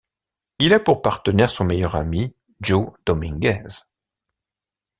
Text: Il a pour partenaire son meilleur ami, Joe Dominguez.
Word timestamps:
Il 0.57 0.73
a 0.73 0.79
pour 0.79 1.03
partenaire 1.03 1.51
son 1.51 1.63
meilleur 1.63 1.95
ami, 1.95 2.33
Joe 2.59 2.87
Dominguez. 3.05 3.61